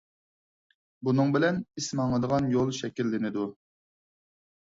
بۇنىڭ 1.09 1.33
بىلەن 1.35 1.59
ئىس 1.81 1.89
ماڭىدىغان 2.01 2.49
يول 2.55 2.71
شەكىللىنىدۇ. 2.79 3.45